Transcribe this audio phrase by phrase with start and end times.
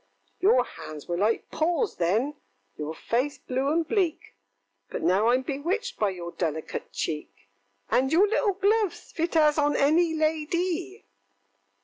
[0.41, 2.33] ŌĆöŌĆ£Your hands were like paws then,
[2.75, 4.33] your face blue and bleak,
[4.89, 7.29] But now IŌĆÖm bewitched by your delicate cheek,
[7.87, 11.05] And your little gloves fit as on any la dy!